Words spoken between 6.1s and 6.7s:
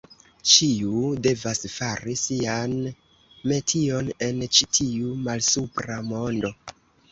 mondo.